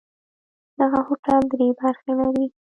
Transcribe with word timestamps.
دغه 0.79 0.99
هوټل 1.07 1.41
درې 1.51 1.67
برخې 1.79 2.11
لري. 2.19 2.45